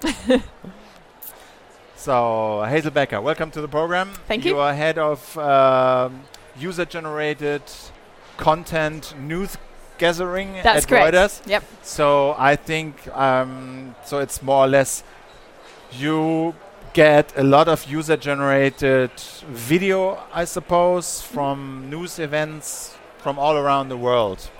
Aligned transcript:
so, 1.96 2.64
Hazel 2.68 2.90
Baker, 2.90 3.20
welcome 3.20 3.50
to 3.50 3.60
the 3.60 3.68
program. 3.68 4.10
Thank 4.26 4.44
you. 4.44 4.52
you. 4.52 4.58
are 4.60 4.74
head 4.74 4.98
of 4.98 5.36
um, 5.38 6.22
user-generated 6.58 7.62
content 8.36 9.14
news 9.18 9.56
gathering 9.98 10.54
That's 10.62 10.84
at 10.84 10.88
correct. 10.88 11.14
Reuters. 11.14 11.46
Yep. 11.46 11.64
So 11.82 12.34
I 12.38 12.56
think 12.56 13.06
um, 13.16 13.94
so. 14.04 14.18
It's 14.18 14.42
more 14.42 14.64
or 14.64 14.68
less 14.68 15.04
you 15.92 16.54
get 16.94 17.32
a 17.36 17.44
lot 17.44 17.68
of 17.68 17.84
user-generated 17.86 19.12
video, 19.48 20.18
I 20.32 20.44
suppose, 20.46 21.20
from 21.20 21.90
news 21.90 22.18
events 22.18 22.96
from 23.18 23.38
all 23.38 23.56
around 23.56 23.90
the 23.90 23.96
world. 23.96 24.50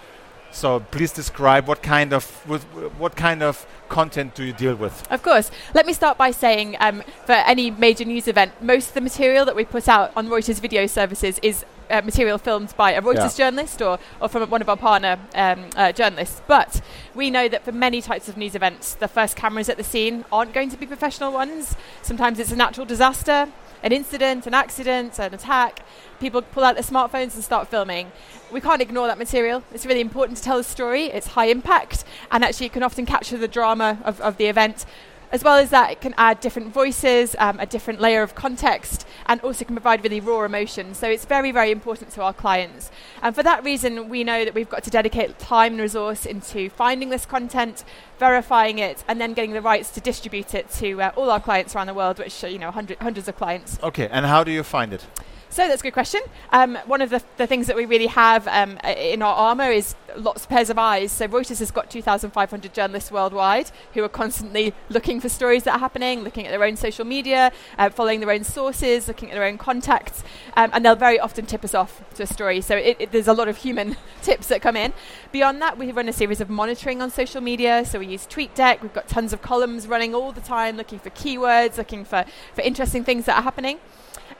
So 0.53 0.81
please 0.81 1.13
describe 1.13 1.69
what 1.69 1.83
kind 1.83 2.13
of 2.13 2.47
with, 2.49 2.65
what 2.99 3.17
kind 3.17 3.43
of 3.43 3.67
content 3.89 4.35
do 4.35 4.45
you 4.45 4.53
deal 4.53 4.75
with? 4.75 5.07
Of 5.11 5.23
course. 5.23 5.51
Let 5.75 5.87
me 5.87 5.93
start 5.93 6.19
by 6.19 6.33
saying 6.33 6.77
um, 6.81 7.03
for 7.25 7.33
any 7.33 7.71
major 7.71 8.05
news 8.05 8.27
event, 8.29 8.53
most 8.61 8.89
of 8.89 8.95
the 8.95 9.01
material 9.01 9.45
that 9.45 9.55
we 9.57 9.65
put 9.65 9.89
out 9.89 10.13
on 10.17 10.29
Reuters 10.29 10.61
video 10.61 10.87
services 10.87 11.39
is 11.43 11.65
uh, 11.89 12.03
material 12.03 12.39
filmed 12.39 12.75
by 12.77 12.93
a 12.93 13.03
Reuters 13.03 13.39
Yeah. 13.39 13.51
journalist 13.51 13.83
or, 13.83 13.99
or 14.21 14.29
from 14.29 14.49
one 14.51 14.61
of 14.61 14.69
our 14.69 14.77
partner 14.77 15.19
um, 15.35 15.71
uh, 15.77 15.93
journalists. 15.93 16.43
But 16.47 16.81
we 17.15 17.31
know 17.31 17.49
that 17.49 17.65
for 17.65 17.73
many 17.73 18.01
types 18.01 18.29
of 18.29 18.37
news 18.37 18.55
events, 18.55 18.95
the 18.95 19.09
first 19.09 19.37
cameras 19.37 19.69
at 19.69 19.77
the 19.77 19.85
scene 19.85 20.25
aren't 20.31 20.53
going 20.53 20.71
to 20.71 20.77
be 20.77 20.87
professional 20.87 21.33
ones. 21.33 21.77
Sometimes 22.03 22.39
it's 22.39 22.53
a 22.53 22.57
natural 22.57 22.87
disaster, 22.87 23.49
an 23.83 23.93
incident, 23.93 24.47
an 24.47 24.55
accident, 24.55 25.19
an 25.19 25.35
attack. 25.35 25.85
People 26.19 26.43
pull 26.43 26.65
out 26.65 26.75
their 26.75 26.83
smartphones 26.83 27.35
and 27.35 27.45
start 27.45 27.69
filming. 27.69 28.13
We 28.51 28.61
can't 28.61 28.83
ignore 28.83 29.07
that 29.07 29.19
material. 29.19 29.63
It's 29.73 29.87
really 29.87 30.01
important 30.01 30.39
to 30.39 30.45
tell 30.45 30.57
the 30.57 30.65
story. 30.65 31.05
It's 31.07 31.29
high 31.29 31.47
impact, 31.47 32.05
and 32.31 32.45
actually, 32.45 32.67
it 32.67 32.73
can 32.73 32.83
often 32.83 33.07
capture 33.07 33.39
the 33.39 33.49
drama 33.49 33.99
of, 34.05 34.21
of 34.21 34.37
the 34.37 34.47
event. 34.47 34.85
As 35.33 35.45
well 35.45 35.59
as 35.59 35.71
that, 35.71 35.93
it 35.93 36.01
can 36.01 36.13
add 36.19 36.41
different 36.41 36.73
voices, 36.73 37.37
um, 37.39 37.61
a 37.61 37.67
different 37.67 38.01
layer 38.01 38.23
of 38.23 38.35
context, 38.35 39.07
and 39.27 39.41
also 39.43 39.65
can 39.65 39.77
provide 39.77 40.03
really 40.03 40.19
raw 40.19 40.43
emotion. 40.43 40.93
So 40.93 41.09
it's 41.09 41.25
very, 41.25 41.53
very 41.53 41.71
important 41.71 42.11
to 42.13 42.23
our 42.23 42.33
clients. 42.33 42.91
And 43.23 43.33
for 43.33 43.45
that 43.45 43.63
reason, 43.63 44.09
we 44.09 44.25
know 44.25 44.45
that 44.45 44.55
we've 44.55 44.69
got 44.69 44.83
to 44.83 44.91
dedicate 44.91 45.39
time 45.39 45.75
and 45.75 45.83
resource 45.83 46.27
into 46.27 46.69
finding 46.69 47.11
this 47.11 47.27
content, 47.27 47.85
verifying 48.19 48.81
it, 48.81 49.05
and 49.07 49.21
then 49.21 49.33
getting 49.33 49.53
the 49.53 49.63
rights 49.63 49.91
to 49.91 50.01
distribute 50.01 50.53
it 50.53 50.69
to 50.73 51.01
uh, 51.01 51.13
all 51.15 51.31
our 51.31 51.41
clients 51.41 51.77
around 51.77 51.87
the 51.87 51.95
world, 51.95 52.19
which 52.19 52.43
are, 52.43 52.49
you 52.49 52.59
know, 52.59 52.73
hundred, 52.73 52.99
hundreds 52.99 53.29
of 53.29 53.37
clients. 53.37 53.79
Okay, 53.85 54.09
and 54.09 54.27
how 54.27 54.43
do 54.43 54.51
you 54.51 54.65
find 54.65 54.93
it? 54.93 55.07
So 55.53 55.67
that's 55.67 55.81
a 55.81 55.83
good 55.83 55.93
question. 55.93 56.21
Um, 56.53 56.79
one 56.87 57.03
of 57.03 57.11
the, 57.11 57.21
the 57.37 57.47
things 57.49 57.67
that 57.67 57.75
we 57.75 57.85
really 57.85 58.07
have 58.07 58.47
um, 58.47 58.79
in 58.85 59.21
our 59.21 59.35
armour 59.35 59.69
is 59.69 59.97
lots 60.17 60.45
of 60.45 60.49
pairs 60.49 60.71
of 60.71 60.79
eyes. 60.79 61.11
So 61.11 61.27
Reuters 61.27 61.59
has 61.59 61.73
got 61.73 61.91
2,500 61.91 62.73
journalists 62.73 63.11
worldwide 63.11 63.73
who 63.95 64.05
are 64.05 64.09
constantly 64.09 64.73
looking 64.89 65.21
for 65.21 65.29
stories 65.29 65.65
that 65.65 65.75
are 65.75 65.81
happening, 65.81 66.21
looking 66.21 66.47
at 66.47 66.51
their 66.51 66.63
own 66.63 66.77
social 66.77 67.05
media, 67.05 67.51
uh, 67.79 67.91
following 67.91 68.21
their 68.21 68.31
own 68.31 68.45
sources, 68.45 69.09
looking 69.09 69.31
at 69.31 69.35
their 69.35 69.43
own 69.43 69.59
contacts, 69.59 70.23
um, 70.57 70.71
and 70.73 70.85
they'll 70.85 70.95
very 70.95 71.19
often 71.19 71.47
tip 71.47 71.65
us 71.65 71.75
off 71.75 72.01
to 72.15 72.23
a 72.23 72.27
story. 72.29 72.61
So 72.61 72.77
it, 72.77 72.97
it, 73.01 73.11
there's 73.11 73.29
a 73.29 73.35
lot 73.35 73.49
of 73.49 73.57
human 73.57 73.97
tips 74.23 74.47
that 74.49 74.63
come 74.63 74.77
in. 74.77 74.93
Beyond 75.33 75.61
that, 75.63 75.77
we 75.77 75.91
run 75.91 76.09
a 76.09 76.13
series 76.13 76.41
of 76.41 76.49
monitoring 76.49 77.03
on 77.03 77.11
social 77.11 77.41
media. 77.41 77.85
So 77.85 77.99
we 77.99 78.07
use 78.07 78.25
TweetDeck. 78.25 78.83
We've 78.83 78.95
got 78.95 79.09
tons 79.09 79.33
of 79.33 79.43
columns 79.43 79.89
running 79.89 80.15
all 80.15 80.31
the 80.31 80.41
time, 80.41 80.77
looking 80.77 81.01
for 81.01 81.11
keywords, 81.11 81.77
looking 81.77 82.05
for, 82.05 82.25
for 82.55 82.61
interesting 82.61 83.03
things 83.03 83.25
that 83.25 83.37
are 83.37 83.43
happening. 83.43 83.81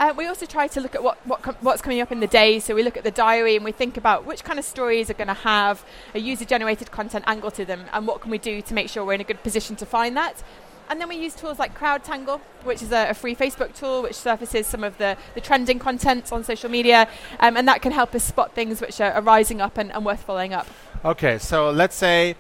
Uh, 0.01 0.15
we 0.17 0.27
also 0.27 0.47
try 0.47 0.67
to 0.67 0.81
look 0.81 0.95
at 0.95 1.03
what, 1.03 1.19
what 1.27 1.43
com- 1.43 1.57
what's 1.61 1.83
coming 1.83 2.01
up 2.01 2.11
in 2.11 2.21
the 2.21 2.27
day. 2.27 2.59
So 2.59 2.75
we 2.75 2.83
look 2.83 2.97
at 2.97 3.05
the 3.05 3.11
diary 3.11 3.55
and 3.55 3.63
we 3.65 3.71
think 3.71 3.99
about 3.99 4.25
which 4.25 4.43
kind 4.43 4.59
of 4.59 4.65
stories 4.65 5.11
are 5.11 5.15
going 5.15 5.29
to 5.29 5.35
have 5.35 5.85
a 6.15 6.19
user-generated 6.19 6.91
content 6.91 7.25
angle 7.27 7.51
to 7.51 7.67
them, 7.67 7.85
and 7.93 8.07
what 8.07 8.23
can 8.23 8.31
we 8.31 8.39
do 8.39 8.63
to 8.63 8.75
make 8.75 8.89
sure 8.89 9.05
we're 9.05 9.13
in 9.13 9.21
a 9.21 9.25
good 9.25 9.43
position 9.43 9.77
to 9.77 9.85
find 9.85 10.17
that. 10.17 10.43
And 10.89 11.01
then 11.01 11.09
we 11.09 11.17
use 11.17 11.35
tools 11.35 11.59
like 11.59 11.79
CrowdTangle, 11.79 12.41
which 12.65 12.83
is 12.83 12.91
a, 12.93 13.11
a 13.11 13.15
free 13.15 13.37
Facebook 13.37 13.75
tool 13.75 14.03
which 14.03 14.17
surfaces 14.17 14.67
some 14.67 14.83
of 14.83 14.97
the, 14.99 15.17
the 15.35 15.41
trending 15.41 15.79
content 15.79 16.33
on 16.33 16.43
social 16.45 16.71
media, 16.71 17.07
um, 17.39 17.57
and 17.59 17.69
that 17.69 17.83
can 17.83 17.93
help 17.93 18.15
us 18.15 18.25
spot 18.25 18.55
things 18.55 18.81
which 18.81 19.01
are, 19.03 19.13
are 19.13 19.23
rising 19.23 19.61
up 19.61 19.77
and, 19.77 19.93
and 19.93 20.05
worth 20.05 20.23
following 20.23 20.55
up. 20.55 20.67
Okay, 21.05 21.37
so 21.39 21.71
let's 21.71 21.95
say 21.95 22.37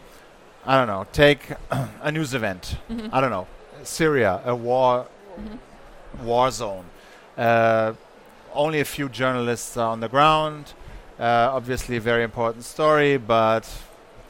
I 0.64 0.78
don't 0.78 0.88
know, 0.88 1.06
take 1.12 1.40
a 2.02 2.10
news 2.10 2.32
event. 2.32 2.76
Mhm. 2.90 3.10
I 3.12 3.20
don't 3.20 3.30
know, 3.30 3.46
Syria, 3.82 4.40
a 4.46 4.54
war 4.56 5.06
Mhm. 5.38 5.58
war 6.24 6.50
zone. 6.50 6.86
Uh, 7.40 7.94
only 8.52 8.80
a 8.80 8.84
few 8.84 9.08
journalists 9.08 9.76
are 9.76 9.90
on 9.90 10.00
the 10.00 10.08
ground. 10.08 10.74
Uh, 11.18 11.48
obviously, 11.52 11.96
a 11.96 12.00
very 12.00 12.22
important 12.22 12.64
story, 12.64 13.16
but 13.16 13.66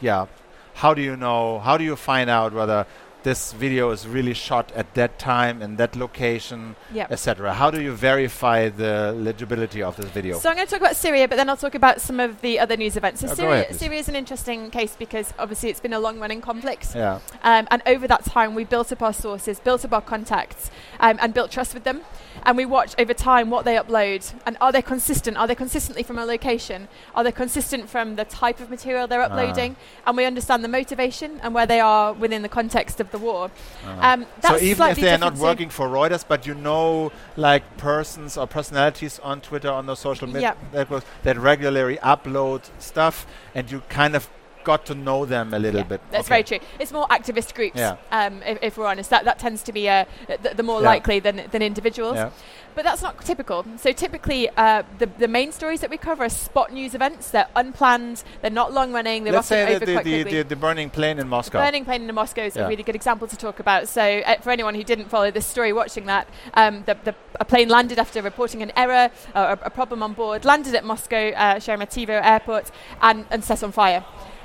yeah, 0.01 0.27
how 0.75 0.95
do 0.95 1.03
you 1.03 1.17
know? 1.17 1.59
How 1.59 1.77
do 1.77 1.83
you 1.85 1.97
find 1.97 2.31
out 2.31 2.53
whether 2.53 2.87
this 3.23 3.53
video 3.53 3.91
is 3.91 4.07
really 4.09 4.33
shot 4.33 4.73
at 4.75 4.95
that 4.95 5.19
time 5.19 5.61
in 5.61 5.77
that 5.77 5.95
location, 5.95 6.75
Yeah. 6.93 7.07
etc.? 7.11 7.53
How 7.53 7.71
do 7.71 7.81
you 7.83 7.93
verify 7.93 8.71
the 8.71 9.13
legibility 9.15 9.83
of 9.83 9.97
this 9.97 10.07
video? 10.07 10.39
So 10.39 10.49
I'm 10.49 10.57
going 10.57 10.67
to 10.67 10.71
talk 10.71 10.81
about 10.81 10.97
Syria, 10.97 11.29
but 11.29 11.37
then 11.37 11.51
I'll 11.51 11.57
talk 11.59 11.75
about 11.75 12.01
some 12.01 12.19
of 12.19 12.41
the 12.41 12.59
other 12.59 12.77
news 12.79 12.97
events. 12.97 13.21
So 13.21 13.29
Oh, 13.31 13.35
Syria, 13.35 13.61
ahead. 13.65 13.77
Syria 13.77 13.99
is 14.01 14.09
an 14.09 14.17
interesting 14.17 14.71
case 14.71 14.97
because 14.99 15.35
obviously 15.39 15.69
it's 15.69 15.81
been 15.81 15.93
a 15.93 16.01
long-running 16.01 16.41
conflict. 16.41 16.95
yeah. 16.95 17.19
Um, 17.43 17.69
and 17.71 17.83
over 17.87 18.09
that 18.09 18.25
time, 18.25 18.55
we 18.55 18.65
built 18.65 18.91
up 18.91 19.03
our 19.03 19.13
sources, 19.13 19.61
built 19.61 19.85
up 19.85 19.93
our 19.93 20.01
contacts, 20.03 20.71
um, 20.99 21.19
and 21.21 21.35
built 21.35 21.51
trust 21.51 21.75
with 21.75 21.85
them. 21.85 22.01
And 22.45 22.57
we 22.57 22.65
watch 22.65 22.95
over 22.99 23.15
time 23.15 23.51
what 23.51 23.65
they 23.65 23.77
upload 23.77 24.33
and 24.47 24.57
are 24.61 24.73
they 24.73 24.83
consistent? 24.83 25.37
Are 25.37 25.47
they 25.47 25.55
consistently 25.55 26.03
from 26.03 26.19
a 26.19 26.25
location? 26.25 26.89
Are 27.15 27.25
they 27.25 27.33
consistent 27.33 27.89
from 27.89 28.17
the 28.17 28.25
type 28.25 28.61
of 28.61 28.71
material 28.71 29.07
they're 29.07 29.23
uploading? 29.23 29.77
And 30.07 30.17
we 30.17 30.25
understand 30.25 30.65
the 30.65 30.69
motivation 30.69 31.41
and 31.43 31.55
where 31.55 31.67
they 31.67 31.81
are 31.81 32.13
within 32.13 32.43
the 32.43 32.49
context 32.49 33.01
of 33.01 33.11
the 33.11 33.19
war. 33.19 33.51
Uh-huh. 33.85 34.01
Um, 34.03 34.27
so 34.43 34.59
even 34.59 34.89
if 34.91 34.97
they're 34.99 35.19
not 35.19 35.37
working 35.37 35.69
for 35.71 35.89
Reuters, 35.89 36.25
but 36.27 36.47
you 36.47 36.55
know, 36.55 37.13
like 37.37 37.77
persons 37.77 38.37
or 38.37 38.47
personalities 38.47 39.19
on 39.21 39.41
Twitter, 39.41 39.71
on 39.71 39.87
the 39.87 39.95
social 39.95 40.27
media 40.27 40.41
Yep. 40.41 40.59
networks 40.73 41.07
that 41.23 41.39
regularly 41.39 41.99
upload 41.99 42.71
stuff, 42.79 43.27
and 43.55 43.71
you 43.71 43.83
kind 43.89 44.17
of 44.17 44.29
got 44.65 44.87
to 44.87 44.95
know 44.95 45.25
them 45.25 45.55
a 45.55 45.59
little 45.59 45.81
Yeah, 45.81 45.87
bit. 45.87 46.01
That's 46.11 46.27
Okay. 46.27 46.43
very 46.43 46.61
true. 46.61 46.69
It's 46.79 46.93
more 46.93 47.07
activist 47.09 47.55
groups, 47.55 47.77
Yeah. 47.77 47.97
um, 48.11 48.43
if, 48.43 48.59
if 48.63 48.79
we're 48.79 48.87
honest. 48.87 49.11
That, 49.11 49.25
that 49.25 49.39
tends 49.39 49.63
to 49.65 49.73
be 49.73 49.89
uh, 49.89 50.05
the, 50.43 50.55
the 50.55 50.63
more 50.63 50.81
Yeah. 50.81 50.89
likely 50.89 51.21
than, 51.21 51.43
than 51.51 51.63
individuals. 51.63 52.17
Yeah. 52.17 52.31
But 52.73 52.85
that's 52.85 53.03
not 53.03 53.21
typical. 53.25 53.67
So 53.79 53.91
typically, 53.91 54.49
uh, 54.57 54.85
the, 54.99 55.07
the 55.07 55.27
main 55.27 55.51
stories 55.51 55.81
that 55.81 55.91
we 55.91 55.97
cover 55.97 56.23
are 56.23 56.29
spot 56.29 56.73
news 56.73 56.95
events. 56.95 57.31
They're 57.33 57.49
unplanned. 57.57 58.23
They're 58.43 58.51
not 58.51 58.73
long 58.73 58.93
running. 58.93 59.25
They're 59.25 59.33
Let's 59.33 59.51
often 59.51 59.67
say 59.67 59.75
over 59.75 59.81
the, 59.81 59.87
the, 59.87 59.93
quite 59.95 60.05
the, 60.05 60.23
quickly. 60.23 60.43
the, 60.43 60.49
the 60.51 60.57
burning 60.57 60.89
plane 60.89 61.19
in 61.19 61.29
Moscow. 61.29 61.59
Burning 61.59 61.85
plane 61.85 62.09
in 62.09 62.15
Moscow 62.15 62.43
is 62.45 62.57
a 62.57 62.69
really 62.69 62.85
good 62.85 62.95
example 62.95 63.27
to 63.27 63.37
talk 63.37 63.59
about. 63.59 63.89
So, 63.89 64.03
uh, 64.03 64.37
for 64.41 64.51
anyone 64.51 64.77
who 64.77 64.85
didn't 64.85 65.09
follow 65.09 65.33
this 65.33 65.47
story, 65.47 65.73
watching 65.73 66.07
that, 66.07 66.29
um, 66.55 66.85
the, 66.87 66.97
the, 67.03 67.15
a 67.41 67.45
plane 67.45 67.69
landed 67.69 67.99
after 67.99 68.23
reporting 68.23 68.63
an 68.63 68.71
error 68.77 69.11
or 69.35 69.43
a, 69.43 69.59
a 69.65 69.71
problem 69.71 70.01
on 70.03 70.13
board, 70.13 70.45
landed 70.45 70.75
at 70.77 70.85
Moscow 70.85 71.31
uh, 71.31 71.57
Sheremetyevo 71.57 72.25
Airport, 72.25 72.71
and, 73.03 73.27
and 73.31 73.43
set 73.43 73.65
on 73.65 73.73
fire. 73.73 74.05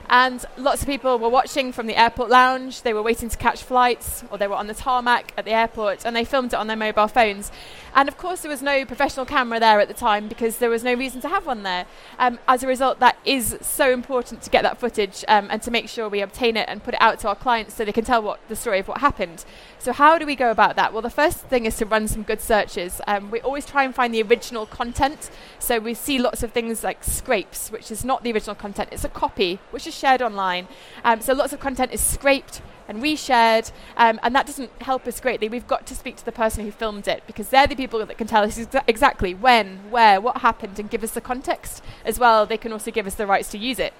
And 0.09 0.45
lots 0.57 0.81
of 0.81 0.87
people 0.87 1.17
were 1.17 1.29
watching 1.29 1.71
from 1.71 1.87
the 1.87 1.95
airport 1.95 2.29
lounge. 2.29 2.83
They 2.83 2.93
were 2.93 3.01
waiting 3.01 3.29
to 3.29 3.37
catch 3.37 3.63
flights, 3.63 4.23
or 4.29 4.37
they 4.37 4.47
were 4.47 4.55
on 4.55 4.67
the 4.67 4.73
tarmac 4.73 5.33
at 5.37 5.45
the 5.45 5.51
airport, 5.51 6.05
and 6.05 6.15
they 6.15 6.23
filmed 6.23 6.53
it 6.53 6.57
on 6.57 6.67
their 6.67 6.77
mobile 6.77 7.07
phones. 7.07 7.51
And 7.95 8.09
of 8.09 8.17
course, 8.17 8.41
there 8.41 8.51
was 8.51 8.61
no 8.61 8.83
professional 8.83 9.25
camera 9.25 9.57
there 9.57 9.79
at 9.79 9.87
the 9.87 9.93
time 9.93 10.27
because 10.27 10.57
there 10.57 10.69
was 10.69 10.83
no 10.83 10.93
reason 10.93 11.21
to 11.21 11.29
have 11.29 11.45
one 11.45 11.63
there. 11.63 11.85
Um, 12.19 12.39
as 12.45 12.61
a 12.61 12.67
result, 12.67 12.99
that 12.99 13.17
is 13.23 13.57
so 13.61 13.89
important 13.89 14.41
to 14.41 14.49
get 14.49 14.63
that 14.63 14.77
footage 14.77 15.23
um, 15.29 15.47
and 15.49 15.61
to 15.61 15.71
make 15.71 15.87
sure 15.87 16.09
we 16.09 16.19
obtain 16.19 16.57
it 16.57 16.67
and 16.67 16.83
put 16.83 16.93
it 16.93 17.01
out 17.01 17.19
to 17.21 17.29
our 17.29 17.35
clients 17.35 17.73
so 17.73 17.85
they 17.85 17.93
can 17.93 18.03
tell 18.03 18.21
what 18.21 18.45
the 18.49 18.55
story 18.55 18.79
of 18.79 18.89
what 18.89 18.99
happened. 18.99 19.45
So, 19.79 19.93
how 19.93 20.17
do 20.17 20.25
we 20.25 20.35
go 20.35 20.51
about 20.51 20.75
that? 20.75 20.91
Well, 20.91 21.01
the 21.01 21.09
first 21.09 21.39
thing 21.45 21.65
is 21.65 21.77
to 21.77 21.85
run 21.85 22.09
some 22.09 22.23
good 22.23 22.41
searches. 22.41 22.99
Um, 23.07 23.31
we 23.31 23.39
always 23.39 23.65
try 23.65 23.85
and 23.85 23.95
find 23.95 24.13
the 24.13 24.23
original 24.23 24.65
content. 24.65 25.31
So, 25.59 25.79
we 25.79 25.93
see 25.93 26.19
lots 26.19 26.43
of 26.43 26.51
things 26.51 26.83
like 26.83 27.01
scrapes, 27.01 27.71
which 27.71 27.91
is 27.91 28.03
not 28.03 28.23
the 28.23 28.33
original 28.33 28.55
content, 28.55 28.89
it's 28.91 29.05
a 29.05 29.09
copy 29.09 29.59
which 29.71 29.87
is 29.87 29.95
shared 29.95 30.21
online. 30.21 30.67
Um, 31.05 31.21
so, 31.21 31.31
lots 31.31 31.53
of 31.53 31.61
content 31.61 31.93
is 31.93 32.01
scraped 32.01 32.61
and 32.87 33.01
reshared, 33.01 33.71
um, 33.97 34.19
and 34.23 34.35
that 34.35 34.45
doesn't 34.45 34.71
help 34.81 35.07
us 35.07 35.19
greatly. 35.19 35.49
We've 35.49 35.67
got 35.67 35.85
to 35.87 35.95
speak 35.95 36.17
to 36.17 36.25
the 36.25 36.31
person 36.31 36.63
who 36.65 36.71
filmed 36.71 37.07
it 37.07 37.23
because 37.27 37.49
they're 37.49 37.67
the 37.67 37.75
people 37.75 38.05
that 38.05 38.17
can 38.17 38.27
tell 38.27 38.43
us 38.43 38.57
exa- 38.57 38.83
exactly 38.87 39.33
when, 39.33 39.79
where, 39.89 40.21
what 40.21 40.37
happened, 40.37 40.79
and 40.79 40.89
give 40.89 41.03
us 41.03 41.11
the 41.11 41.21
context 41.21 41.83
as 42.03 42.19
well. 42.19 42.45
They 42.45 42.57
can 42.57 42.71
also 42.71 42.91
give 42.91 43.07
us 43.07 43.15
the 43.15 43.27
rights 43.27 43.49
to 43.51 43.57
use 43.57 43.79
it. 43.79 43.93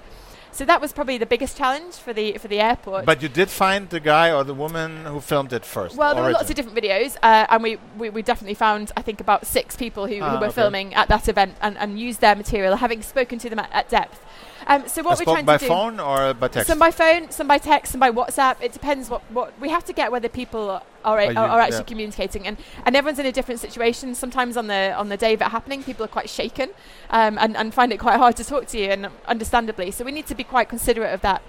So 0.56 0.64
that 0.64 0.80
was 0.80 0.90
probably 0.98 1.18
the 1.18 1.26
biggest 1.34 1.54
challenge 1.60 1.94
for 2.04 2.12
the 2.18 2.26
for 2.42 2.48
the 2.48 2.60
airport. 2.60 3.04
But 3.04 3.18
you 3.24 3.28
did 3.40 3.48
find 3.50 3.80
the 3.96 4.00
guy 4.00 4.26
or 4.36 4.42
the 4.52 4.54
woman 4.64 5.04
who 5.12 5.20
filmed 5.20 5.52
it 5.52 5.64
first. 5.66 5.96
well, 5.96 6.14
there 6.14 6.24
were 6.24 6.32
lots 6.38 6.48
of 6.50 6.56
different 6.56 6.78
videos, 6.82 7.10
uh, 7.22 7.46
and 7.52 7.62
we, 7.62 7.72
we, 8.00 8.06
we 8.16 8.22
definitely 8.22 8.54
found, 8.66 8.84
I 8.96 9.02
think, 9.02 9.20
about 9.20 9.40
six 9.46 9.76
people 9.76 10.06
who, 10.06 10.18
Ah, 10.22 10.30
who 10.30 10.36
were 10.40 10.46
okay. 10.46 10.54
filming 10.62 10.94
at 10.94 11.08
that 11.08 11.28
event 11.28 11.52
and, 11.60 11.76
and 11.82 11.88
used 12.08 12.20
their 12.22 12.34
material, 12.34 12.76
having 12.76 13.02
spoken 13.02 13.38
to 13.40 13.48
them 13.50 13.58
at, 13.58 13.70
at 13.72 13.88
depth. 13.90 14.18
Um, 14.66 14.88
so 14.88 15.02
what 15.02 15.12
Uh, 15.12 15.16
we're 15.26 15.32
trying 15.34 15.44
by 15.44 15.58
to 15.58 15.64
do, 15.64 15.68
phone 15.68 16.00
or 16.00 16.32
by 16.34 16.48
text? 16.48 16.68
some 16.68 16.78
by 16.78 16.90
phone, 16.90 17.30
some 17.30 17.46
by 17.46 17.58
text, 17.58 17.92
some 17.92 18.00
by 18.00 18.10
WhatsApp. 18.10 18.56
It 18.66 18.72
depends 18.72 19.10
what, 19.10 19.22
what 19.30 19.52
we 19.60 19.68
have 19.68 19.84
to 19.84 19.92
get 19.92 20.10
whether 20.10 20.28
people 20.30 20.82
are 21.06 21.18
are, 21.18 21.20
Are 21.20 21.26
are, 21.26 21.30
you- 21.32 21.38
are 21.38 21.60
actually 21.60 21.78
yeah. 21.78 21.82
communicating, 21.92 22.46
and, 22.48 22.56
and 22.84 22.96
everyone's 22.96 23.18
in 23.18 23.26
a 23.26 23.32
different 23.32 23.60
situation. 23.60 24.14
Sometimes 24.14 24.56
on 24.56 24.66
the 24.66 24.92
on 25.02 25.08
the 25.08 25.16
day 25.16 25.32
of 25.34 25.40
it 25.40 25.48
happening, 25.48 25.82
people 25.82 26.04
are 26.04 26.08
quite 26.18 26.28
shaken 26.28 26.68
um, 27.10 27.38
and 27.38 27.56
and 27.56 27.72
find 27.72 27.92
it 27.92 27.98
quite 27.98 28.18
hard 28.18 28.36
to 28.36 28.44
talk 28.44 28.66
to 28.72 28.78
you, 28.78 28.90
and 28.90 29.08
understandably. 29.26 29.90
So 29.92 30.04
we 30.04 30.12
need 30.12 30.26
to 30.26 30.34
be 30.34 30.44
quite 30.44 30.68
considerate 30.68 31.14
of 31.14 31.20
that. 31.22 31.40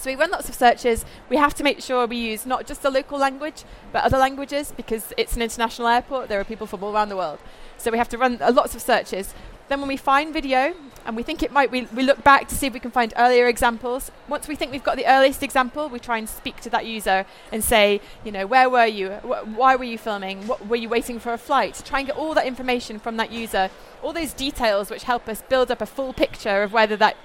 So 0.00 0.10
we 0.10 0.16
run 0.16 0.30
lots 0.30 0.48
of 0.48 0.54
searches. 0.54 1.04
We 1.28 1.36
have 1.38 1.54
to 1.54 1.64
make 1.64 1.80
sure 1.82 2.06
we 2.06 2.16
use 2.32 2.46
not 2.46 2.66
just 2.68 2.82
the 2.82 2.90
local 2.90 3.18
language, 3.18 3.64
but 3.92 4.04
other 4.04 4.16
languages 4.18 4.72
because 4.76 5.12
it's 5.16 5.34
an 5.36 5.42
international 5.42 5.88
airport. 5.88 6.28
There 6.28 6.38
are 6.40 6.44
people 6.44 6.66
from 6.68 6.84
all 6.84 6.94
around 6.94 7.08
the 7.08 7.16
world. 7.16 7.40
So 7.78 7.90
we 7.90 7.98
have 7.98 8.08
to 8.10 8.18
run 8.18 8.38
uh, 8.40 8.52
lots 8.52 8.74
of 8.76 8.80
searches. 8.80 9.34
Then 9.68 9.80
when 9.80 9.88
we 9.88 9.96
find 9.98 10.32
video 10.32 10.74
and 11.04 11.14
we 11.14 11.22
think 11.22 11.42
it 11.42 11.52
might, 11.52 11.70
we, 11.70 11.82
we 11.94 12.02
look 12.02 12.24
back 12.24 12.48
to 12.48 12.54
see 12.54 12.66
if 12.66 12.72
we 12.72 12.80
can 12.80 12.90
find 12.90 13.12
earlier 13.16 13.46
examples. 13.46 14.10
Once 14.28 14.48
we 14.48 14.54
think 14.54 14.72
we've 14.72 14.82
got 14.82 14.96
the 14.96 15.06
earliest 15.06 15.42
example, 15.42 15.88
we 15.88 15.98
try 15.98 16.18
and 16.18 16.28
speak 16.28 16.60
to 16.62 16.70
that 16.70 16.86
user 16.86 17.26
and 17.52 17.62
say, 17.62 18.00
you 18.24 18.32
know, 18.32 18.46
where 18.46 18.70
were 18.70 18.86
you? 18.86 19.10
Wh- 19.10 19.46
why 19.56 19.76
were 19.76 19.84
you 19.84 19.98
filming? 19.98 20.46
What, 20.46 20.66
were 20.66 20.76
you 20.76 20.88
waiting 20.88 21.18
for 21.18 21.32
a 21.32 21.38
flight? 21.38 21.82
Try 21.84 22.00
and 22.00 22.08
get 22.08 22.16
all 22.16 22.34
that 22.34 22.46
information 22.46 22.98
from 22.98 23.16
that 23.18 23.30
user, 23.30 23.70
all 24.02 24.12
those 24.12 24.32
details 24.32 24.90
which 24.90 25.04
help 25.04 25.28
us 25.28 25.42
build 25.42 25.70
up 25.70 25.82
a 25.82 25.86
full 25.86 26.12
picture 26.12 26.62
of 26.62 26.72
whether 26.72 26.96
that 26.96 27.16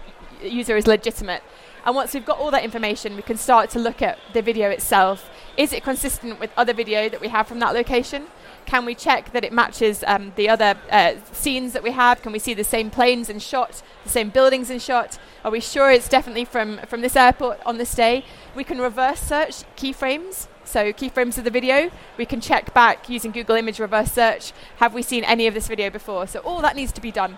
user 0.41 0.75
is 0.75 0.85
legitimate. 0.85 1.43
And 1.85 1.95
once 1.95 2.13
we've 2.13 2.25
got 2.25 2.39
all 2.39 2.51
that 2.51 2.63
information, 2.63 3.15
we 3.15 3.21
can 3.21 3.37
start 3.37 3.69
to 3.71 3.79
look 3.79 4.01
at 4.01 4.17
the 4.33 4.41
video 4.41 4.69
itself. 4.69 5.29
Is 5.57 5.73
it 5.73 5.83
consistent 5.83 6.39
with 6.39 6.51
other 6.55 6.73
video 6.73 7.09
that 7.09 7.19
we 7.19 7.27
have 7.29 7.47
from 7.47 7.59
that 7.59 7.73
location? 7.73 8.27
Can 8.65 8.85
we 8.85 8.95
check 8.95 9.31
that 9.33 9.43
it 9.43 9.53
matches 9.53 10.03
um, 10.07 10.33
the 10.35 10.49
other 10.49 10.75
uh, 10.89 11.15
scenes 11.31 11.73
that 11.73 11.83
we 11.83 11.91
have? 11.91 12.21
Can 12.21 12.31
we 12.31 12.39
see 12.39 12.53
the 12.53 12.63
same 12.63 12.89
planes 12.89 13.29
in 13.29 13.39
shot, 13.39 13.81
the 14.03 14.09
same 14.09 14.29
buildings 14.29 14.69
in 14.69 14.79
shot? 14.79 15.19
Are 15.43 15.51
we 15.51 15.59
sure 15.59 15.91
it's 15.91 16.09
definitely 16.09 16.45
from, 16.45 16.79
from 16.87 17.01
this 17.01 17.15
airport 17.15 17.59
on 17.65 17.77
this 17.77 17.93
day? 17.93 18.25
We 18.55 18.63
can 18.63 18.79
reverse 18.79 19.19
search 19.19 19.63
keyframes. 19.75 20.47
So 20.65 20.93
keyframes 20.93 21.37
of 21.37 21.43
the 21.43 21.51
video, 21.51 21.91
we 22.17 22.25
can 22.25 22.39
check 22.39 22.73
back 22.73 23.09
using 23.09 23.31
Google 23.31 23.55
Image 23.55 23.79
reverse 23.79 24.11
search. 24.11 24.53
Have 24.77 24.93
we 24.93 25.01
seen 25.01 25.23
any 25.23 25.45
of 25.47 25.53
this 25.53 25.67
video 25.67 25.89
before? 25.89 26.25
So 26.27 26.39
all 26.39 26.61
that 26.61 26.75
needs 26.75 26.91
to 26.93 27.01
be 27.01 27.11
done. 27.11 27.37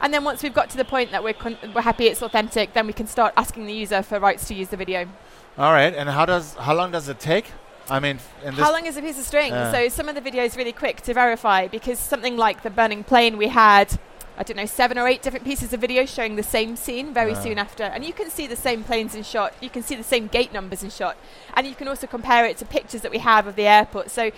And 0.00 0.14
then 0.14 0.22
once 0.22 0.42
we've 0.42 0.54
got 0.54 0.70
to 0.70 0.76
the 0.76 0.84
point 0.84 1.10
that 1.10 1.24
we're, 1.24 1.32
con- 1.32 1.58
we're 1.74 1.82
happy 1.82 2.06
it's 2.06 2.22
authentic, 2.22 2.72
then 2.74 2.86
we 2.86 2.92
can 2.92 3.06
start 3.06 3.32
asking 3.36 3.66
the 3.66 3.72
user 3.72 4.02
for 4.02 4.20
rights 4.20 4.46
to 4.48 4.54
use 4.54 4.68
the 4.68 4.76
video. 4.76 5.08
All 5.56 5.72
right. 5.72 5.92
And 5.92 6.08
how 6.08 6.24
does 6.24 6.54
how 6.54 6.74
long 6.74 6.92
does 6.92 7.08
it 7.08 7.18
take? 7.18 7.46
I 7.90 8.00
mean, 8.00 8.18
how 8.52 8.72
long 8.72 8.86
is 8.86 8.96
a 8.96 9.02
piece 9.02 9.18
of 9.18 9.24
string? 9.24 9.52
Uh. 9.52 9.72
so 9.72 9.88
some 9.88 10.08
of 10.08 10.14
the 10.14 10.20
videos 10.20 10.56
really 10.56 10.72
quick 10.72 11.00
to 11.02 11.14
verify 11.14 11.68
because 11.68 11.98
something 11.98 12.36
like 12.36 12.62
the 12.62 12.70
burning 12.70 13.04
plane, 13.04 13.36
we 13.38 13.48
had 13.48 13.98
I 14.36 14.44
don't 14.44 14.56
know 14.56 14.66
seven 14.66 14.98
or 14.98 15.08
eight 15.08 15.20
different 15.22 15.44
pieces 15.44 15.72
of 15.72 15.80
video 15.80 16.06
showing 16.06 16.36
the 16.36 16.44
same 16.44 16.76
scene 16.76 17.12
very 17.12 17.32
Uh. 17.32 17.42
soon 17.42 17.58
after, 17.58 17.82
and 17.82 18.04
you 18.04 18.12
can 18.12 18.30
see 18.30 18.46
the 18.46 18.56
same 18.56 18.84
planes 18.84 19.14
in 19.14 19.22
shot. 19.24 19.52
You 19.60 19.70
can 19.70 19.82
see 19.82 19.96
the 19.96 20.04
same 20.04 20.28
gate 20.28 20.52
numbers 20.52 20.82
in 20.82 20.90
shot, 20.90 21.16
and 21.54 21.66
you 21.66 21.74
can 21.74 21.88
also 21.88 22.06
compare 22.06 22.44
it 22.46 22.56
to 22.58 22.64
pictures 22.64 23.00
that 23.02 23.10
we 23.10 23.18
have 23.18 23.46
of 23.46 23.56
the 23.56 23.66
airport. 23.66 24.10
So 24.10 24.30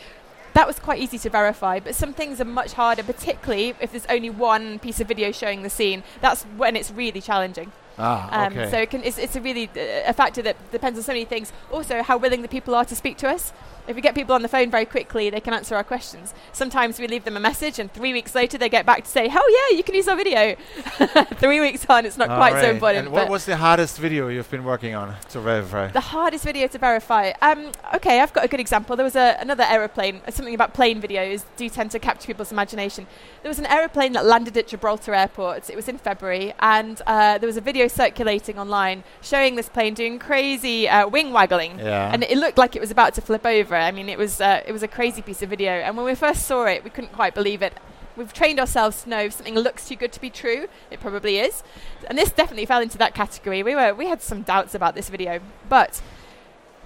that 0.55 0.67
was 0.67 0.79
quite 0.79 1.01
easy 1.01 1.19
to 1.19 1.31
verify, 1.31 1.81
but 1.81 1.95
some 1.95 2.13
things 2.13 2.41
are 2.41 2.45
much 2.47 2.73
harder, 2.73 3.03
particularly 3.03 3.75
if 3.81 3.91
there's 3.93 4.07
only 4.07 4.31
one 4.31 4.79
piece 4.79 5.01
of 5.01 5.07
video 5.07 5.33
showing 5.33 5.63
the 5.63 5.71
scene. 5.71 6.03
That's 6.21 6.43
when 6.57 6.77
it's 6.77 6.91
really 6.91 7.21
challenging. 7.21 7.71
Ah, 7.99 8.47
Um. 8.47 8.55
So 8.71 8.79
it 8.79 8.91
can, 8.91 9.03
it's, 9.05 9.19
it's 9.19 9.37
a 9.37 9.41
really 9.41 9.69
uh, 9.77 10.11
a 10.11 10.13
factor 10.13 10.43
that 10.43 10.57
depends 10.73 10.99
on 10.99 11.03
so 11.05 11.13
many 11.13 11.25
things. 11.25 11.53
Also, 11.71 12.03
how 12.03 12.17
willing 12.17 12.43
the 12.43 12.49
people 12.49 12.75
are 12.75 12.85
to 12.85 12.97
speak 12.97 13.17
to 13.19 13.29
us. 13.29 13.53
If 13.91 13.97
we 13.97 14.03
get 14.03 14.15
people 14.15 14.37
on 14.37 14.43
the 14.43 14.49
phone 14.49 14.71
very 14.71 14.85
quickly, 14.85 15.31
they 15.31 15.41
can 15.41 15.53
answer 15.53 15.75
our 15.75 15.83
questions. 15.83 16.33
Sometimes 16.53 17.01
we 17.01 17.09
leave 17.09 17.25
them 17.25 17.37
a 17.37 17.41
message, 17.41 17.81
and 17.81 17.93
three 17.93 18.13
weeks 18.13 18.37
later 18.37 18.57
they 18.57 18.69
get 18.69 18.87
back 18.87 19.03
to 19.03 19.11
say, 19.11 19.29
"Oh 19.29 19.69
yeah, 19.69 19.77
you 19.77 19.83
can 19.83 19.97
use 19.97 20.07
our 20.07 20.17
video." 20.17 20.55
three 21.41 21.59
weeks 21.59 21.85
on, 21.89 22.07
it's 22.07 22.17
not 22.17 22.31
All 22.31 22.37
quite 22.37 22.53
so 22.53 22.61
right. 22.61 22.75
important. 22.75 23.07
And 23.07 23.13
what 23.13 23.29
was 23.29 23.47
the 23.47 23.57
hardest 23.57 23.99
video 23.99 24.29
you've 24.29 24.49
been 24.49 24.63
working 24.63 24.95
on 24.95 25.17
to 25.31 25.41
verify? 25.41 25.89
the 25.89 25.99
hardest 26.15 26.45
video 26.45 26.69
to 26.69 26.79
verify. 26.79 27.33
Um, 27.43 27.73
okay, 27.97 28.21
I've 28.21 28.33
got 28.33 28.45
a 28.45 28.49
good 28.49 28.61
example. 28.61 28.95
There 28.95 29.03
was 29.05 29.17
a, 29.17 29.37
another 29.41 29.65
aeroplane. 29.65 30.21
Something 30.31 30.55
about 30.55 30.73
plane 30.73 31.03
videos 31.03 31.43
do 31.57 31.69
tend 31.69 31.91
to 31.91 31.99
capture 31.99 32.29
people's 32.29 32.53
imagination. 32.53 33.09
There 33.43 33.51
was 33.51 33.59
an 33.59 33.67
aeroplane 33.67 34.13
that 34.13 34.25
landed 34.25 34.57
at 34.57 34.69
Gibraltar 34.69 35.15
Airport. 35.15 35.69
It 35.69 35.75
was 35.75 35.89
in 35.89 35.99
February, 35.99 36.55
and 36.61 37.03
uh, 37.09 37.39
there 37.39 37.49
was 37.49 37.57
a 37.57 37.61
video 37.61 37.89
circulating 37.89 38.57
online 38.57 39.03
showing 39.21 39.57
this 39.57 39.69
plane 39.69 39.95
doing 39.95 40.21
crazy 40.21 40.89
uh, 40.89 41.09
wing 41.09 41.33
waggling. 41.33 41.81
yeah. 41.81 42.13
And 42.13 42.23
it 42.23 42.39
looked 42.39 42.57
like 42.57 42.77
it 42.77 42.81
was 42.81 42.93
about 42.93 43.15
to 43.15 43.21
flip 43.21 43.45
over. 43.45 43.80
I 43.81 43.91
mean, 43.91 44.09
it 44.09 44.19
was 44.19 44.41
uh, 44.41 44.63
it 44.67 44.73
was 44.73 44.83
a 44.83 44.89
crazy 44.89 45.23
piece 45.23 45.43
of 45.43 45.49
video. 45.51 45.73
And 45.73 45.97
when 45.97 46.07
we 46.07 46.15
first 46.15 46.47
saw 46.47 46.65
it, 46.67 46.85
we 46.85 46.91
couldn't 46.91 47.13
quite 47.13 47.35
believe 47.35 47.63
it. 47.63 47.75
We've 48.17 48.33
trained 48.33 48.59
ourselves 48.61 49.03
to 49.05 49.09
know 49.09 49.21
if 49.21 49.33
something 49.35 49.55
looks 49.55 49.89
too 49.89 49.97
good 49.97 50.13
to 50.13 50.21
be 50.21 50.31
true, 50.31 50.67
it 50.91 51.01
probably 51.01 51.39
is. 51.39 51.63
And 52.09 52.19
this 52.19 52.31
definitely 52.31 52.67
fell 52.67 52.83
into 52.83 52.99
that 52.99 53.15
category. 53.15 53.63
We 53.63 53.75
were 53.75 53.95
we 53.95 54.07
had 54.07 54.21
some 54.23 54.43
doubts 54.43 54.75
about 54.75 54.95
this 54.95 55.09
video, 55.09 55.41
but 55.69 56.03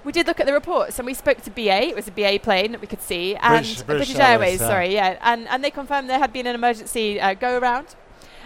we 0.05 0.12
did 0.12 0.26
look 0.26 0.38
at 0.38 0.46
the 0.46 0.52
reports 0.52 0.99
and 0.99 1.06
we 1.06 1.14
spoke 1.14 1.41
to 1.43 1.50
BA. 1.50 1.88
It 1.88 1.96
was 1.96 2.06
a 2.08 2.12
BA 2.12 2.38
plane 2.43 2.73
that 2.73 2.81
we 2.81 2.87
could 2.87 3.00
see, 3.02 3.35
and 3.37 3.64
British- 3.64 3.82
British 3.82 4.08
British 4.08 4.17
Airways, 4.17 4.31
Airways. 4.31 4.61
yeah. 4.61 4.67
Sorry, 4.69 4.94
yeah, 4.94 5.19
and 5.23 5.49
and 5.49 5.64
they 5.64 5.70
confirmed 5.70 6.08
there 6.11 6.19
had 6.19 6.32
been 6.32 6.47
an 6.47 6.55
emergency 6.55 7.20
uh, 7.20 7.35
go 7.35 7.58
around. 7.58 7.97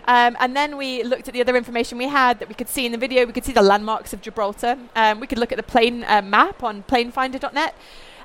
Um, 0.06 0.38
and 0.40 0.56
then 0.56 0.78
we 0.78 1.02
looked 1.02 1.28
at 1.28 1.34
the 1.34 1.40
other 1.42 1.54
information 1.54 1.98
we 1.98 2.08
had 2.08 2.38
that 2.38 2.48
we 2.48 2.54
could 2.54 2.68
see 2.70 2.86
in 2.86 2.92
the 2.92 2.98
video. 2.98 3.26
We 3.26 3.32
could 3.34 3.44
see 3.44 3.52
the 3.52 3.60
landmarks 3.60 4.14
of 4.14 4.22
Gibraltar. 4.22 4.78
Um, 4.96 5.20
we 5.20 5.26
could 5.26 5.36
look 5.36 5.52
at 5.52 5.56
the 5.58 5.62
plane 5.62 6.02
uh, 6.04 6.22
map 6.22 6.62
on 6.62 6.82
planefinder.net. 6.84 7.74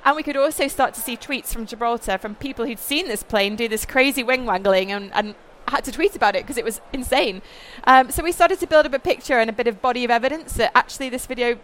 And 0.05 0.15
we 0.15 0.23
could 0.23 0.35
also 0.37 0.67
start 0.67 0.93
to 0.95 1.01
see 1.01 1.15
tweets 1.15 1.53
from 1.53 1.65
Gibraltar 1.65 2.17
from 2.17 2.35
people 2.35 2.65
who'd 2.65 2.79
seen 2.79 3.07
this 3.07 3.23
plane 3.23 3.55
do 3.55 3.67
this 3.67 3.85
crazy 3.85 4.23
wing 4.23 4.45
waggling 4.45 4.91
and, 4.91 5.13
and 5.13 5.35
had 5.69 5.85
to 5.85 5.91
tweet 5.91 6.15
about 6.15 6.35
it 6.35 6.43
because 6.43 6.57
it 6.57 6.65
was 6.65 6.81
insane. 6.91 7.41
Um, 7.85 8.11
so 8.11 8.21
we 8.23 8.31
started 8.33 8.59
to 8.59 8.67
build 8.67 8.85
up 8.85 8.93
a 8.93 8.99
picture 8.99 9.39
and 9.39 9.49
a 9.49 9.53
bit 9.53 9.67
of 9.67 9.81
body 9.81 10.03
of 10.03 10.11
evidence 10.11 10.53
that 10.53 10.71
actually 10.75 11.09
this 11.09 11.25
video 11.25 11.57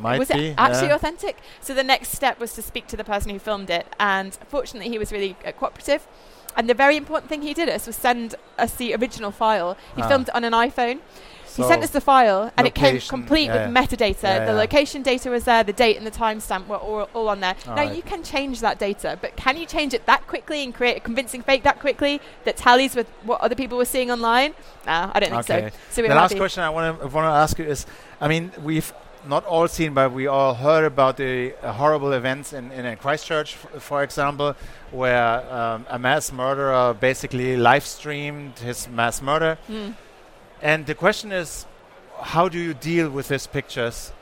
Might 0.00 0.18
was 0.18 0.28
be, 0.28 0.48
it 0.48 0.54
actually 0.58 0.88
yeah. 0.88 0.96
authentic. 0.96 1.38
So 1.60 1.72
the 1.72 1.84
next 1.84 2.10
step 2.10 2.38
was 2.38 2.52
to 2.54 2.62
speak 2.62 2.86
to 2.88 2.96
the 2.96 3.04
person 3.04 3.30
who 3.30 3.38
filmed 3.38 3.70
it, 3.70 3.86
and 3.98 4.34
fortunately 4.48 4.90
he 4.90 4.98
was 4.98 5.10
really 5.12 5.36
uh, 5.46 5.52
cooperative. 5.52 6.06
And 6.54 6.68
the 6.68 6.74
very 6.74 6.98
important 6.98 7.30
thing 7.30 7.40
he 7.40 7.54
did 7.54 7.70
us 7.70 7.86
was 7.86 7.96
send 7.96 8.34
us 8.58 8.74
the 8.74 8.94
original 8.94 9.30
file. 9.30 9.78
He 9.96 10.02
Ah. 10.02 10.08
filmed 10.08 10.28
it 10.28 10.34
on 10.34 10.44
an 10.44 10.52
iPhone. 10.52 10.98
He 11.56 11.62
sent 11.62 11.82
us 11.82 11.90
the 11.90 12.00
file, 12.00 12.52
and 12.56 12.66
it 12.66 12.74
came 12.74 13.00
complete 13.00 13.46
yeah, 13.46 13.66
with 13.66 13.76
metadata. 13.76 14.22
Yeah, 14.22 14.44
the 14.46 14.52
location 14.52 15.02
data 15.02 15.30
was 15.30 15.44
there, 15.44 15.62
the 15.64 15.72
date 15.72 15.96
and 15.96 16.06
the 16.06 16.10
timestamp 16.10 16.66
were 16.66 16.76
all, 16.76 17.08
all 17.14 17.28
on 17.28 17.40
there. 17.40 17.54
now 17.66 17.72
Alright. 17.72 17.96
you 17.96 18.02
can 18.02 18.22
change 18.22 18.60
that 18.60 18.78
data, 18.78 19.18
but 19.20 19.36
can 19.36 19.56
you 19.56 19.66
change 19.66 19.94
it 19.94 20.06
that 20.06 20.26
quickly 20.26 20.62
and 20.62 20.74
create 20.74 20.96
a 20.96 21.00
convincing 21.00 21.42
fake 21.42 21.62
that 21.64 21.80
quickly 21.80 22.20
that 22.44 22.56
tallies 22.56 22.94
with 22.94 23.08
what 23.24 23.40
other 23.40 23.54
people 23.54 23.78
were 23.78 23.84
seeing 23.84 24.10
online? 24.10 24.54
No, 24.86 25.10
I 25.14 25.20
don't 25.20 25.30
think 25.30 25.50
Okay. 25.50 25.70
so. 25.90 26.02
So 26.02 26.08
the 26.08 26.14
last 26.14 26.36
question 26.36 26.62
I 26.62 26.70
want 26.70 27.00
to 27.00 27.06
want 27.08 27.26
to 27.26 27.36
ask 27.44 27.58
you 27.58 27.64
is, 27.64 27.86
I 28.20 28.28
mean, 28.28 28.52
we've 28.62 28.92
not 29.26 29.44
all 29.46 29.68
seen, 29.68 29.94
but 29.94 30.12
we 30.12 30.26
all 30.26 30.54
heard 30.54 30.84
about 30.84 31.16
the 31.16 31.54
uh, 31.62 31.72
horrible 31.72 32.12
events 32.12 32.52
in, 32.52 32.72
in 32.72 32.84
uh, 32.84 32.96
Christchurch, 32.96 33.54
f- 33.54 33.82
for 33.82 34.02
example, 34.02 34.56
where 34.90 35.40
um, 35.52 35.86
a 35.88 35.98
mass 35.98 36.32
murderer 36.32 36.94
basically 36.94 37.56
live 37.56 37.84
streamed 37.84 38.58
his 38.58 38.88
mass 38.88 39.22
murder. 39.22 39.58
Mm. 39.68 39.94
And 40.62 40.86
the 40.86 40.94
question 40.94 41.32
is, 41.32 41.66
how 42.20 42.48
do 42.48 42.58
you 42.58 42.74
deal 42.74 43.10
with 43.10 43.28
these 43.28 43.46
pictures 43.46 44.12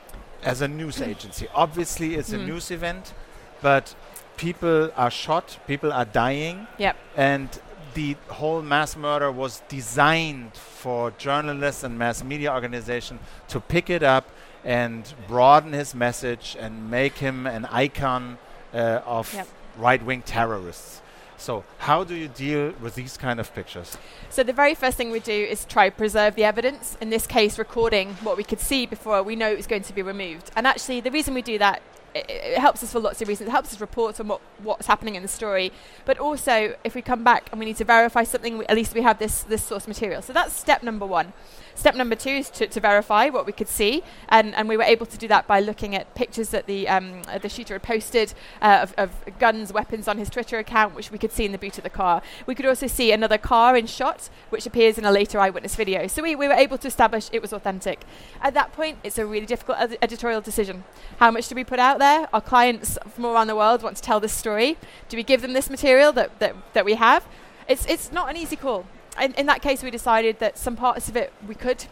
as 0.43 0.61
a 0.61 0.67
news 0.67 1.01
agency? 1.11 1.47
Obviously, 1.53 2.15
it's 2.15 2.33
a 2.33 2.37
Mm. 2.37 2.47
news 2.47 2.71
event, 2.71 3.13
but 3.61 3.93
people 4.37 4.91
are 4.97 5.11
shot, 5.11 5.57
people 5.67 5.93
are 5.93 6.05
dying, 6.05 6.67
Yep. 6.79 6.95
and 7.15 7.49
the 7.93 8.15
whole 8.29 8.61
mass 8.61 8.95
murder 8.95 9.31
was 9.31 9.61
designed 9.67 10.53
for 10.55 11.11
journalists 11.11 11.83
and 11.83 11.99
mass 11.99 12.23
media 12.23 12.51
organization 12.53 13.19
to 13.49 13.59
pick 13.59 13.89
it 13.89 14.01
up 14.01 14.25
and 14.63 15.13
broaden 15.27 15.73
his 15.73 15.93
message 15.93 16.55
and 16.59 16.89
make 16.89 17.17
him 17.17 17.45
an 17.45 17.65
icon 17.65 18.37
uh, 18.73 19.01
of 19.05 19.31
Yep. 19.33 19.47
right-wing 19.77 20.21
terrorists. 20.21 21.01
So, 21.41 21.63
how 21.79 22.03
do 22.03 22.13
you 22.13 22.27
deal 22.27 22.71
with 22.79 22.93
these 22.93 23.17
kind 23.17 23.39
of 23.39 23.51
pictures? 23.55 23.97
So 24.29 24.43
the 24.43 24.53
very 24.53 24.75
first 24.75 24.95
thing 24.95 25.09
we 25.09 25.19
do 25.19 25.33
is 25.33 25.65
try 25.65 25.89
to 25.89 25.95
preserve 25.95 26.35
the 26.35 26.43
evidence. 26.43 26.97
In 27.01 27.09
this 27.09 27.25
case, 27.25 27.57
recording 27.57 28.13
what 28.21 28.37
we 28.37 28.43
could 28.43 28.59
see 28.59 28.85
before 28.85 29.23
we 29.23 29.35
know 29.35 29.51
it 29.51 29.57
was 29.57 29.65
going 29.65 29.81
to 29.81 29.93
be 29.93 30.03
removed. 30.03 30.51
And 30.55 30.67
actually, 30.67 31.01
the 31.01 31.09
reason 31.09 31.33
we 31.33 31.41
do 31.41 31.57
that. 31.57 31.81
It, 32.13 32.25
it 32.29 32.57
helps 32.57 32.83
us 32.83 32.91
for 32.91 32.99
lots 32.99 33.21
of 33.21 33.27
reasons. 33.27 33.47
It 33.47 33.51
helps 33.51 33.73
us 33.73 33.81
report 33.81 34.19
on 34.19 34.27
what, 34.27 34.41
what's 34.63 34.87
happening 34.87 35.15
in 35.15 35.21
the 35.21 35.27
story, 35.27 35.71
but 36.05 36.17
also 36.17 36.75
if 36.83 36.95
we 36.95 37.01
come 37.01 37.23
back 37.23 37.49
and 37.51 37.59
we 37.59 37.65
need 37.65 37.77
to 37.77 37.85
verify 37.85 38.23
something, 38.23 38.57
we, 38.57 38.65
at 38.65 38.75
least 38.75 38.93
we 38.93 39.01
have 39.01 39.19
this 39.19 39.43
this 39.43 39.63
source 39.63 39.87
material. 39.87 40.21
So 40.21 40.33
that's 40.33 40.53
step 40.53 40.83
number 40.83 41.05
one. 41.05 41.33
Step 41.73 41.95
number 41.95 42.15
two 42.15 42.29
is 42.29 42.49
to, 42.49 42.67
to 42.67 42.79
verify 42.81 43.29
what 43.29 43.45
we 43.45 43.53
could 43.53 43.69
see, 43.69 44.03
and, 44.27 44.53
and 44.55 44.67
we 44.67 44.75
were 44.75 44.83
able 44.83 45.05
to 45.05 45.17
do 45.17 45.27
that 45.29 45.47
by 45.47 45.61
looking 45.61 45.95
at 45.95 46.13
pictures 46.15 46.49
that 46.49 46.65
the 46.67 46.87
um, 46.87 47.21
the 47.41 47.47
shooter 47.47 47.75
had 47.75 47.83
posted 47.83 48.33
uh, 48.61 48.79
of, 48.81 48.93
of 48.97 49.39
guns, 49.39 49.71
weapons 49.71 50.07
on 50.07 50.17
his 50.17 50.29
Twitter 50.29 50.59
account, 50.59 50.95
which 50.95 51.11
we 51.11 51.17
could 51.17 51.31
see 51.31 51.45
in 51.45 51.53
the 51.53 51.57
boot 51.57 51.77
of 51.77 51.83
the 51.83 51.89
car. 51.89 52.21
We 52.45 52.55
could 52.55 52.65
also 52.65 52.87
see 52.87 53.11
another 53.13 53.37
car 53.37 53.77
in 53.77 53.87
shot, 53.87 54.29
which 54.49 54.65
appears 54.65 54.97
in 54.97 55.05
a 55.05 55.11
later 55.11 55.39
eyewitness 55.39 55.75
video. 55.75 56.07
So 56.07 56.21
we, 56.21 56.35
we 56.35 56.47
were 56.47 56.53
able 56.53 56.77
to 56.77 56.87
establish 56.87 57.29
it 57.31 57.41
was 57.41 57.53
authentic. 57.53 58.01
At 58.41 58.53
that 58.53 58.73
point, 58.73 58.97
it's 59.03 59.17
a 59.17 59.25
really 59.25 59.45
difficult 59.45 59.77
ed- 59.79 59.97
editorial 60.01 60.41
decision. 60.41 60.83
How 61.17 61.31
much 61.31 61.47
do 61.47 61.55
we 61.55 61.63
put 61.63 61.79
out 61.79 61.99
there? 62.01 62.27
Our 62.33 62.41
clients 62.41 62.97
from 63.13 63.25
around 63.25 63.47
the 63.47 63.55
world 63.55 63.81
want 63.81 63.95
to 63.95 64.01
tell 64.01 64.19
this 64.19 64.33
story. 64.33 64.77
Do 65.07 65.15
we 65.17 65.23
give 65.23 65.41
them 65.41 65.53
this 65.53 65.69
material 65.69 66.11
that, 66.13 66.39
that, 66.39 66.55
that 66.73 66.83
we 66.83 66.95
have? 66.95 67.25
It's, 67.67 67.85
it's 67.85 68.11
not 68.11 68.29
an 68.29 68.35
easy 68.35 68.55
call. 68.55 68.85
In, 69.21 69.33
in 69.35 69.45
that 69.45 69.61
case, 69.61 69.83
we 69.83 69.91
decided 69.91 70.39
that 70.39 70.57
some 70.57 70.75
parts 70.75 71.07
of 71.09 71.15
it 71.15 71.31
we 71.47 71.55
could 71.55 71.85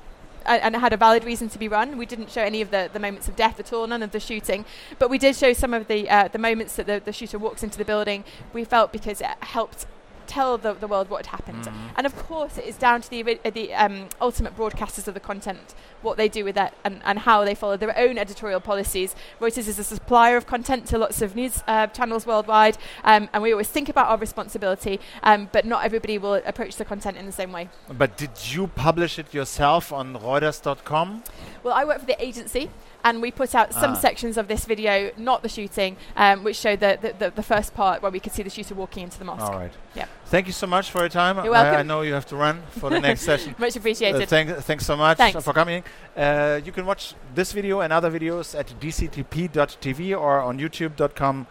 and 0.46 0.74
it 0.75 0.80
had 0.80 0.94
a 0.94 0.98
valid 0.98 1.24
reason 1.24 1.48
to 1.50 1.60
be 1.60 1.68
run. 1.68 1.98
We 1.98 2.06
didn't 2.06 2.32
show 2.32 2.42
any 2.42 2.62
of 2.62 2.72
the, 2.72 2.89
the 2.92 3.00
moments 3.00 3.28
of 3.28 3.36
death 3.36 3.60
at 3.60 3.72
all, 3.72 3.86
none 3.86 4.01
of 4.01 4.12
the 4.12 4.20
shooting, 4.20 4.66
but 4.98 5.10
we 5.10 5.18
did 5.18 5.36
show 5.36 5.54
some 5.54 5.74
of 5.74 5.88
the 5.88 6.10
uh, 6.10 6.28
the 6.30 6.39
moments 6.39 6.75
that 6.78 6.88
the, 6.88 7.01
the 7.04 7.13
shooter 7.13 7.38
walks 7.38 7.62
into 7.62 7.78
the 7.78 7.86
building. 7.86 8.24
We 8.54 8.63
felt 8.63 8.92
because 8.92 9.22
it 9.22 9.28
helped 9.42 9.86
tell 10.30 10.58
the, 10.58 10.74
the 10.74 10.88
world 10.88 11.10
what 11.10 11.26
had 11.26 11.32
happened. 11.38 11.66
Mhm. 11.66 11.74
And 11.98 12.06
of 12.06 12.16
course, 12.28 12.58
it 12.58 12.66
is 12.66 12.78
down 12.78 13.02
to 13.02 13.10
the, 13.10 13.40
uh, 13.44 13.50
the 13.50 13.74
um, 13.74 14.08
ultimate 14.22 14.56
broadcasters 14.56 15.08
of 15.08 15.14
the 15.14 15.20
content, 15.20 15.74
what 16.02 16.16
they 16.18 16.30
do 16.30 16.46
with 16.46 16.56
that 16.56 16.74
and, 16.86 17.02
and 17.04 17.20
how 17.20 17.44
they 17.44 17.56
follow 17.56 17.76
their 17.78 17.98
own 17.98 18.18
editorial 18.18 18.62
policies. 18.62 19.16
Reuters 19.42 19.68
is 19.68 19.80
a 19.80 19.84
supplier 19.84 20.38
of 20.38 20.46
content 20.46 20.86
to 20.88 20.98
lots 20.98 21.22
of 21.22 21.36
news 21.36 21.64
uh, 21.68 21.88
channels 21.88 22.26
worldwide, 22.26 22.78
um, 23.04 23.28
and 23.34 23.44
we 23.44 23.52
always 23.52 23.68
think 23.70 23.90
about 23.90 24.08
our 24.08 24.18
responsibility, 24.18 25.00
um, 25.24 25.50
but 25.52 25.66
not 25.66 25.84
everybody 25.84 26.18
will 26.18 26.36
approach 26.46 26.76
the 26.78 26.86
content 26.86 27.18
in 27.18 27.26
the 27.26 27.32
same 27.32 27.52
way. 27.52 27.68
But 28.04 28.16
did 28.18 28.32
you 28.54 28.68
publish 28.68 29.20
it 29.20 29.34
yourself 29.34 29.92
on 29.92 30.14
Reuters.com? 30.16 31.24
Well, 31.64 31.74
I 31.74 31.84
work 31.86 32.00
for 32.00 32.06
the 32.06 32.24
agency, 32.24 32.70
and 33.03 33.22
we 33.22 33.32
put 33.32 33.56
out 33.56 33.74
some 33.74 33.91
Ah. 33.91 34.00
sections 34.00 34.38
of 34.38 34.48
this 34.48 34.65
video, 34.65 35.12
not 35.18 35.41
the 35.41 35.50
shooting, 35.50 35.98
um, 36.18 36.44
which 36.44 36.58
showed 36.58 36.79
the, 36.79 36.98
the, 37.01 37.13
the, 37.18 37.29
the 37.32 37.44
first 37.44 37.74
part 37.74 38.01
where 38.01 38.12
we 38.12 38.20
could 38.20 38.34
see 38.34 38.44
the 38.44 38.50
shooter 38.50 38.75
walking 38.75 39.03
into 39.03 39.18
the 39.20 39.25
mosque. 39.25 39.41
All 39.44 39.58
right. 39.58 39.72
Yeah. 39.96 40.06
Thank 40.25 40.48
you 40.48 40.53
so 40.53 40.68
much 40.68 40.91
for 40.91 41.00
your 41.00 41.10
time. 41.10 41.44
You're 41.44 41.56
I- 41.56 41.77
I 41.77 41.84
know 41.84 42.01
you 42.01 42.13
have 42.13 42.25
to 42.27 42.36
run 42.36 42.62
for 42.72 42.89
the 42.89 43.00
next 43.00 43.22
session. 43.32 43.56
Much 43.58 43.75
Uh, 43.75 43.79
appreciated. 43.79 44.27
thank, 44.29 44.50
thanks 44.63 44.86
so 44.86 44.96
much 44.96 45.18
Thanks. 45.18 45.44
for 45.44 45.53
coming. 45.53 45.84
Uh, 46.15 46.60
you 46.63 46.72
can 46.72 46.86
watch 46.86 47.13
this 47.36 47.51
video 47.51 47.79
and 47.82 47.91
other 47.94 48.12
videos 48.12 48.58
at 48.58 48.68
dctp.tv 48.79 50.20
or 50.20 50.39
on 50.41 50.60
youtube.com 50.60 51.48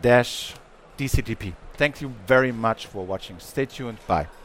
dash 0.00 0.54
dctp. 0.98 1.54
Thank 1.74 2.00
you 2.02 2.12
very 2.26 2.52
much 2.52 2.86
for 2.86 3.06
watching. 3.06 3.38
Stay 3.38 3.64
tuned. 3.66 3.98
Bye. 4.06 4.39